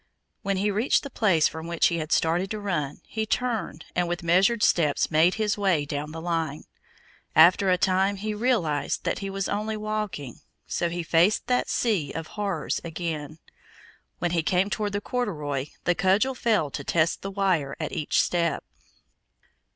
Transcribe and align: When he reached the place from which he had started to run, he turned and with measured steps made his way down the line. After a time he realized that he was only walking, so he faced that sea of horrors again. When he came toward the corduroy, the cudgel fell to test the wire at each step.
When 0.41 0.57
he 0.57 0.71
reached 0.71 1.03
the 1.03 1.11
place 1.11 1.47
from 1.47 1.67
which 1.67 1.89
he 1.89 1.97
had 1.99 2.11
started 2.11 2.49
to 2.49 2.59
run, 2.59 3.01
he 3.05 3.27
turned 3.27 3.85
and 3.95 4.07
with 4.07 4.23
measured 4.23 4.63
steps 4.63 5.11
made 5.11 5.35
his 5.35 5.59
way 5.59 5.85
down 5.85 6.11
the 6.11 6.19
line. 6.19 6.63
After 7.35 7.69
a 7.69 7.77
time 7.77 8.15
he 8.15 8.33
realized 8.33 9.03
that 9.03 9.19
he 9.19 9.29
was 9.29 9.47
only 9.47 9.77
walking, 9.77 10.39
so 10.65 10.89
he 10.89 11.03
faced 11.03 11.45
that 11.45 11.69
sea 11.69 12.11
of 12.13 12.29
horrors 12.33 12.81
again. 12.83 13.37
When 14.17 14.31
he 14.31 14.41
came 14.41 14.71
toward 14.71 14.93
the 14.93 15.01
corduroy, 15.01 15.67
the 15.83 15.93
cudgel 15.93 16.33
fell 16.33 16.71
to 16.71 16.83
test 16.83 17.21
the 17.21 17.29
wire 17.29 17.77
at 17.79 17.91
each 17.91 18.23
step. 18.23 18.63